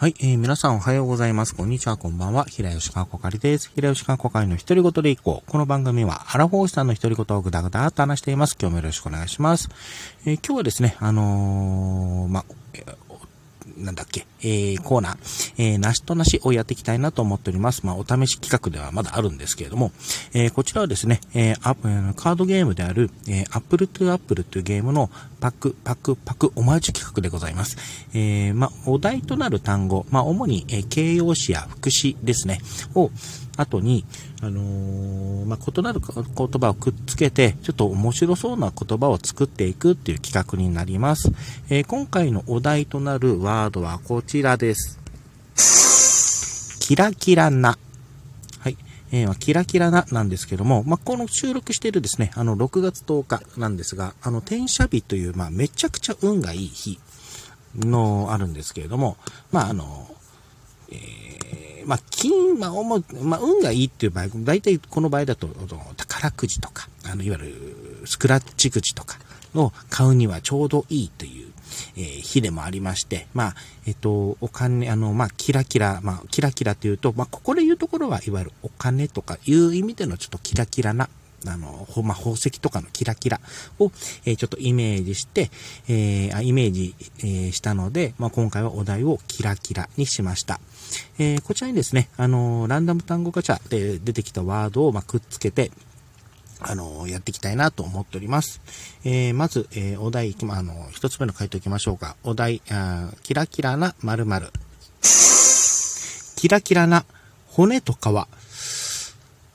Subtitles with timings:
[0.00, 1.54] はい、えー、皆さんおはようございます。
[1.54, 2.46] こんにちは、こんばんは。
[2.46, 3.70] 平吉川こかりです。
[3.74, 5.50] 平吉川こかりの一人ごとでいこう。
[5.50, 8.56] この番組は、アラフォーさんの一人ごとをぐだぐだと話しています。
[8.58, 9.68] 今日もよろしくお願いします。
[10.24, 12.46] えー、今日はですね、あのー、ま
[13.76, 17.84] なんだっけ、えー、コーナー、えー、梨 to 梨をやっていきたいなと思っております。
[17.84, 19.92] まあ、お試し企画ではまだあるんですけれども、
[20.32, 25.10] えー、こちらはですね、えー、カードゲームである、えー、 Apple to Apple というゲームの
[25.40, 27.76] パック、パック、パック、オマージュ企画でございます。
[28.12, 32.60] えー、まあ、お題となる単語、まあ、主に、えー、形容詞や副詞ですね、
[32.94, 33.10] を、
[33.56, 34.04] 後に、
[34.42, 41.30] あのー、まあ、異なる言葉をくっつけて、ちょっと面白そうな言葉を作っていくっていう企画になります。
[41.68, 44.96] えー、今回のお題となるワードはこちらです。
[46.78, 47.76] キラキラな。
[48.60, 48.76] はい。
[49.10, 57.00] えー、キラキラななんですけども、まあ、この収録しているですね、あの、6月10日なんですが、あの、天赦日という、まあ、めちゃくちゃ運がいい日
[57.74, 59.16] のあるんですけれども、
[59.50, 60.06] まあ、あの、
[60.92, 65.48] えーまあ、金、まあ、主、まあ、運がいいっていう場合、大体この場合だと、
[65.96, 69.18] 宝くじとか、あの、いわゆるスクラッチくじとか
[69.56, 71.39] を買うにはちょうどいいという、
[71.96, 73.54] えー、日でもありまして、まあ、
[73.86, 81.08] えっと、お金、あの、まあ、キラキラ、まあ、キラキラというと、まあ、ここで言うところは、いわゆるお金とかいう意味でのちょっとキラキラな
[81.46, 83.40] あの、ほまあ、宝石とかのキラキラ
[83.78, 83.90] を、
[84.24, 85.50] えー、ちょっとイメージして、
[85.88, 90.60] えー、イメージ、えー、したので、まあ、今回はお題をキラキラにしました。
[91.18, 95.70] えー、こちらにですね、あのランダム単語ガチャで出てきたワードを、まあ、くっつけて、
[96.62, 98.60] あのやっていきたいなと思っております。
[99.04, 102.16] えー、まず、えー、お題いきま、あの、一つ目の回答いきましょうか。
[102.22, 104.52] お題、あキラキラな〇〇。
[106.36, 107.04] キラキラな
[107.46, 107.96] 骨と皮。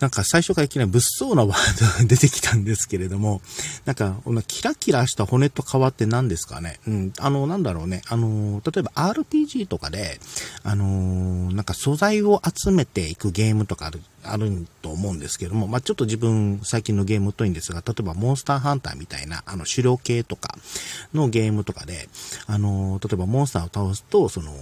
[0.00, 3.40] なんか最初からいきなり物騒なワードが出てきたんですけれども、
[3.84, 6.80] なんか、このキラキラした骨と皮って何ですかね？
[6.86, 8.02] うん、あの、なんだろうね。
[8.08, 10.20] あの、例えば RPG とかで、
[10.62, 20.56] あの、なんか素材を集めていくゲームとかある、あると思うんですけども、まあ、ちょっと自分最近のゲーム疎いんですが、例えばモンスターハンターみたいな、あの、狩猟系とか
[21.12, 22.08] のゲームとかで、
[22.46, 24.52] あの、例えばモンスターを倒すと、その、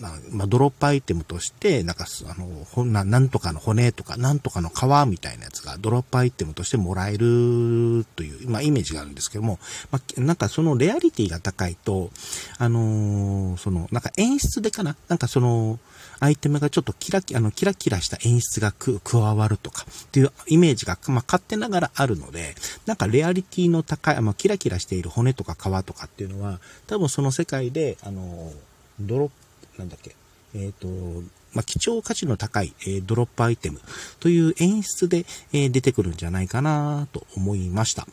[0.00, 9.58] まあ、ドロップアイテムとして、なんか、あの、ほんな、なんとかの骨とか、なんとかの皮みたいなやつがドロップアイテムとしてもらえるという、まあ、イメージがあるんですけども、
[9.90, 12.10] まあ、なんかそのレアリティが高いと、
[12.58, 14.96] あのー、その、なんか演出でかな？
[15.08, 15.78] なんかその、
[16.22, 28.52] アイテムがちょっとキラキラ、あの、キラキラした演出が加わるとかっていうイメージが、まあ、勝手ながらあるので、なんかレアリティの高い、まあ、キラキラしている骨とか皮とかっていうのは、多分その世界で、あの、
[29.00, 29.34] ドロップ
[29.80, 30.14] なんだっけ、
[30.54, 33.80] えっ、ー、と、まあ、貴重価値の高い、えー、ドロップアイテム
[34.20, 38.06] という演出で、えー、出てくるんじゃないかなと思いました。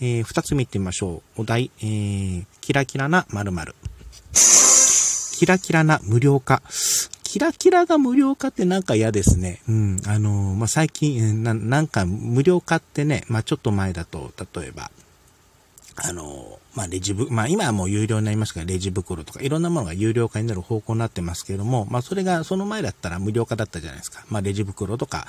[0.00, 1.42] えー、二つ目いってみましょう。
[1.42, 3.74] お題、えー、キラキラな〇〇。
[5.36, 6.62] キラキラな無料化。
[7.22, 9.60] キラキラが無料化ってなんか嫌ですね。
[9.68, 10.00] うん。
[10.06, 14.90] あの、まあ、最近な、なんか無料化ってね、まあ、ちょっと前だと、例えば、
[15.96, 24.24] あの、まあ、レジブ、まあ、今はもう有料になりましたが、レジ袋とかいろんなものが有料化になる方向になってますけれども、まあ、それが、その前だったら無料化だったじゃないですか。
[24.28, 25.26] まあ、レジ袋とか、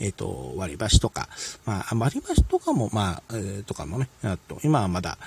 [0.00, 1.28] えっ、ー、と、割り箸とか、
[1.64, 5.18] まあ、割り箸とかも、まあ、えー、とかもね、あと、今はまだ、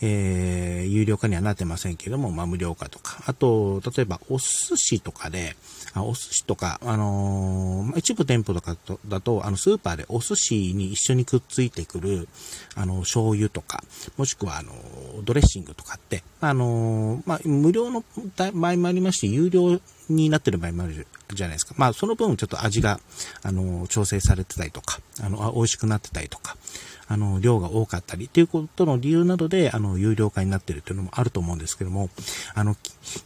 [0.00, 5.56] えー、有料化にはなってませんけれども、まあ、無料化とか、あと、例えば、お寿司とかで、
[5.92, 12.28] あお寿司とか、あのー、一部店舗とかとだと、あの、スーパーでお寿司に一緒にくっついてくる、
[12.76, 13.82] あの、醤油とか、
[14.16, 14.72] もしくは、あの、
[15.24, 18.04] ドレッシングとかって、あのー、まあ、無料の
[18.36, 21.74] 場合もありまして、有料になってる場合もあるじゃないですか。
[21.76, 23.00] まあ、その分ちょっと味が、
[23.42, 26.56] あのー、調整されてたりとか、あの、美味しくなってたりとか、
[27.08, 32.08] あの、量が多かったりっていうことの理由などで、あの、有料化になってるっていうのもあると思うんですけども、
[32.54, 32.76] あの、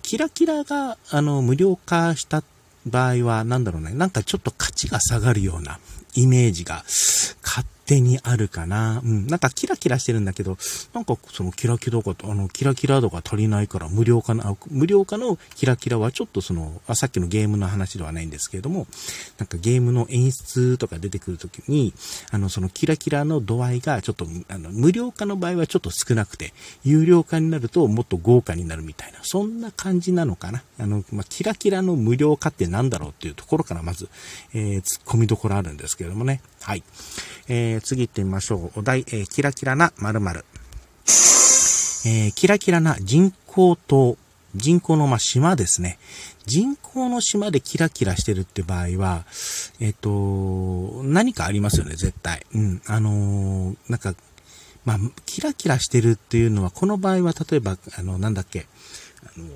[0.02, 2.42] キラキラが、あの、無料化した
[2.86, 5.78] 場合は、なんだろうね、なんかちょっと価値が下がるような
[6.14, 6.84] イメージが
[7.42, 9.00] 勝手にあるかな。
[9.04, 9.26] うん。
[9.26, 10.56] なんかキラキラしてるんだけど、
[10.92, 18.86] なんかそのキラキラが、あの、キラキラ度が足りないから無料化の、無料化のキラキラはちょっとその、あさっきのゲームの話ではないんですけれども、
[19.38, 21.92] なんかゲームの演出とか出てくるときに、
[22.31, 26.52] あの、そのキラキラの度合いがちょっと、あの、無料化の場合はちょっと少なくて、
[26.84, 30.62] 有料化になるともっと豪華になるみたいな、そんな感じなのかな。
[30.78, 34.08] あの、まあ、キラキラの無料化って何だろうっていうところからまず、
[34.52, 36.40] えー、突っ込みどころあるんですけれどもね。
[36.62, 36.82] はい。
[37.48, 38.81] えー、次行ってみましょう。
[38.81, 40.44] お題、えー、キラキラな〇〇。
[42.06, 44.17] えー、キラキラな人工島。
[44.55, 45.99] 人工の、ま、島ですね。
[46.47, 49.25] 人工の島でキラキラしてるって場合は、
[49.81, 52.47] えっ、と、何かありますよね、絶対。
[52.55, 52.82] うん。
[52.87, 54.15] あの、なんか、
[54.85, 58.67] まあ、キラキラしてるっていうのは、この場合は、例えば、あの、なんだっけ、
[59.25, 59.47] あの、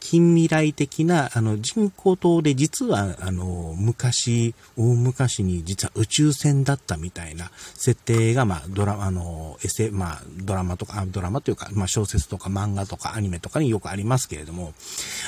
[0.00, 14.72] 近未来的な、あの、人工島で実は、あの、昔、大昔に実は宇宙船だったみたいな設定が、まあ、ドラマ、あの、エセ、まあ、ドラマとか、ドラマというか、まあ、小説とか漫画とかアニメとかによくありますけれども、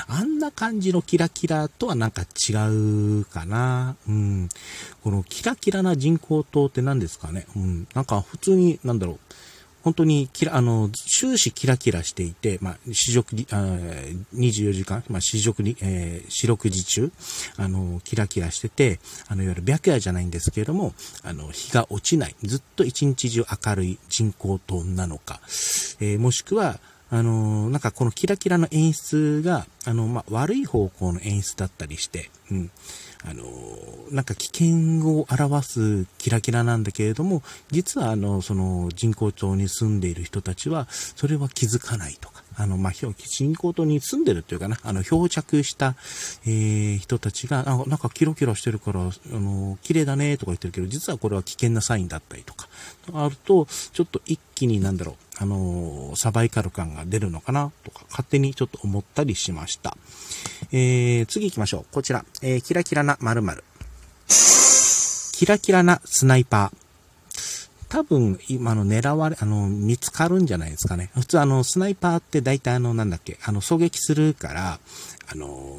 [0.07, 2.53] あんな感じのキラキラとはなんか違
[3.21, 3.95] うかな。
[4.07, 4.49] うん。
[5.03, 7.45] このキラキラな人工島って何ですかね。
[7.55, 7.87] うん。
[7.93, 9.19] なんか普通に、なんだろう。
[9.83, 13.55] 本当にきら、あの、終始キラキラしていて、まあ、四食、あ
[14.33, 17.11] 24時間、まあ、四食に、えー、四六時中、
[17.57, 20.93] あの、キラキラしてて、あの、いわゆる白夜じゃないんですけれども、
[21.23, 25.41] あの、日が落ちない、ずっと一日中明るい人工島なのか、
[25.99, 26.79] えー、もしくは、
[27.13, 32.71] あの、なんかこのキラキラの演出が、あの、まあ、悪い方向の演出だったりして、うん。
[33.23, 33.45] あの、
[34.09, 45.95] なんか危険を表すキラキラなんだけれども、実はあの、その人工島に住んでいる人たちは、それは気づかないとか、あの、まあ、人工島に住んでるっていうかな、あの、漂着した、
[46.45, 52.67] えー、人たちが、あなんかキロキロしてるから、あの、綺麗だねとか言ってるけど、実はこれは危険なサインだったりとか、
[53.13, 59.97] あると、ちょっと一気になんだろう、あのサバイカル感が出るのかなとか、勝手にちょっと思ったりしました。
[60.71, 61.85] えー、次行きましょう。
[61.91, 63.63] こちら、えー、キラキラな〇〇。
[65.33, 66.77] キラキラなスナイパー。
[67.89, 71.11] 多分、今の狙われ、あの、見つかるんじゃないですかね。
[71.13, 74.79] 普通あの、スナイパーって大体あの、なんだっけ、あの、狙撃するから、
[75.27, 75.77] あの、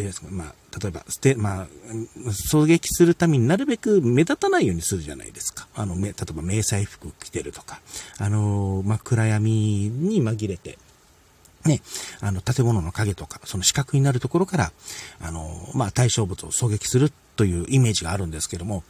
[0.00, 1.68] え、まあ、例えば、捨て、まあ、
[2.24, 5.68] 狙撃するためになるべく目立たないようにするじゃないですか。
[5.74, 7.80] あの、例えば迷彩服着てるとか、
[8.18, 10.78] あの、まあ、暗闇に紛れて、
[11.64, 11.82] ね、
[12.20, 14.72] あの、建物の影とか、その死角になるところから、
[15.20, 18.84] あの、まあ、対象物を狙撃するというイメージがあるんですけども、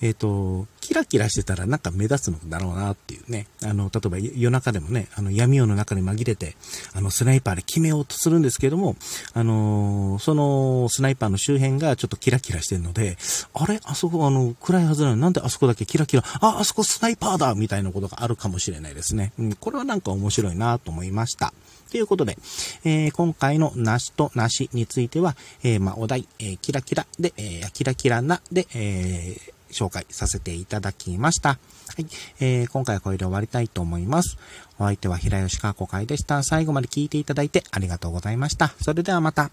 [0.00, 3.46] えっ、ー、と、キラキラしてたらなんか目立つのだろうなっていうね。
[3.62, 6.56] あの、例えば夜中でもね、あの闇夜の中に紛れて、
[6.94, 8.96] あのスナイパーで決めようとするんですけども、
[9.34, 13.18] あのそのスナイパーの周辺がちょっとキラキラしてるので、
[13.52, 13.78] あれ？
[13.84, 19.34] あそこあの、暗いはずなのになんであそこだけキラキラ、あ、あそこスナイパーだみたいなことがあるかもしれないですね。
[19.38, 21.52] うん、これはなんか面白いなと思いました。
[21.90, 22.38] ということで、
[22.84, 29.36] えー、今回の梨と梨については、えー、まあ、お題、えー、キラキラで、えキラキラなで、え
[29.70, 31.50] 紹介させていただきました。
[31.50, 31.58] は
[31.98, 32.06] い。
[32.40, 34.36] えー、今回はこれで終わりたいと思います。
[34.78, 36.42] お相手は平吉川子会でした。
[36.42, 38.68] 最後まで聞いていただいてありがとうございました。
[38.80, 39.50] それではまた。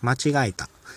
[0.00, 0.68] 間違えた。